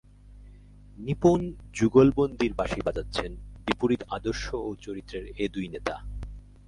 [0.97, 1.39] নিপুণ
[1.73, 3.31] যুগলবন্দীর বাঁশি বাজাচ্ছেন
[3.65, 5.95] বিপরীত আদর্শ ও চরিত্রের এ দুই নেতা।